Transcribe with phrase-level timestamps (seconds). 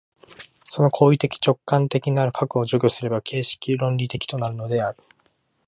[0.63, 4.97] その行為的直観的なる核を除去すれば形式論理的となるのである。